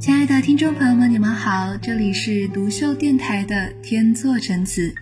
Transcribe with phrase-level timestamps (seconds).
[0.00, 4.94] 亲爱的听众朋友们，你们好，这里是独秀电台的天作陈词。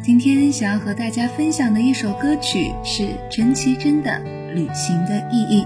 [0.00, 4.10] 今天想要和大家分享的一首歌曲是陈绮贞的
[4.54, 5.64] 《旅行的意义》。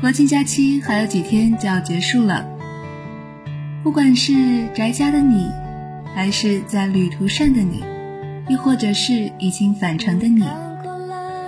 [0.00, 2.48] 国庆假期还有几天就要结束了，
[3.82, 5.50] 不管是宅家的你，
[6.14, 7.82] 还是在旅途上的你，
[8.48, 10.44] 亦或者是已经返程的你，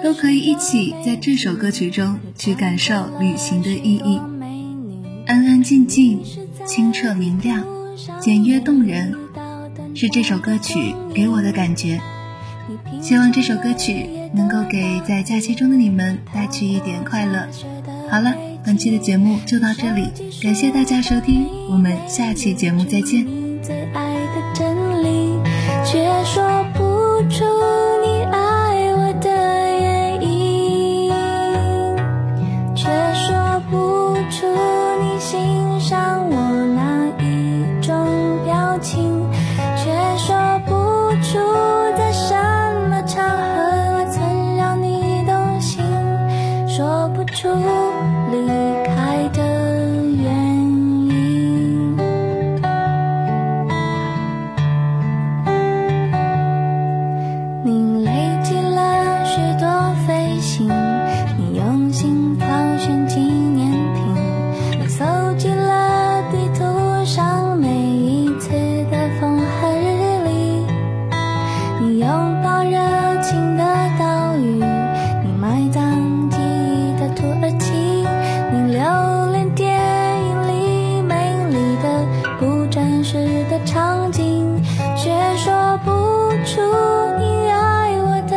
[0.03, 4.21] 都可以一起在这首歌曲中去感受旅行的意义。
[5.27, 6.21] 安安静静，
[6.67, 7.65] 清澈明亮，
[8.21, 9.15] 简约动人，
[9.95, 12.01] 是这首歌曲给我的感觉。
[13.01, 17.49] 希望这首歌曲能够给在假期中的你们带去一点快乐。
[18.11, 20.09] 好了，本期的节目就到这里，
[20.43, 24.22] 感谢大家收听，我们下期节目再见。
[46.83, 47.49] 说不出
[48.33, 48.72] 理由。
[83.53, 84.65] 的场景，
[84.97, 85.91] 却说不
[86.47, 86.63] 出
[87.19, 88.35] 你爱我的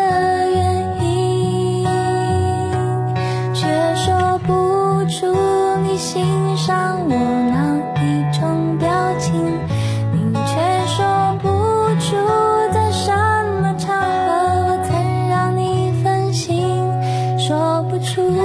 [0.52, 1.86] 原因，
[3.54, 5.34] 却说不出
[5.84, 6.22] 你欣
[6.58, 7.56] 赏我哪
[8.02, 9.32] 一种表情，
[10.12, 11.48] 你却说不
[12.02, 12.18] 出
[12.74, 13.10] 在什
[13.62, 16.68] 么场合我曾让你分心，
[17.40, 18.45] 说不出。